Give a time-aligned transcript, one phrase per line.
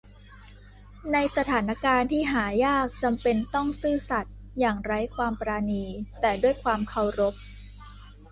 [1.13, 5.83] ในสถานการณ์ที่หายากจำเป็นต้องซื่อสัตย์อย่างไร้ความปราณี
[6.21, 7.33] แต่ด้วยความเคารพ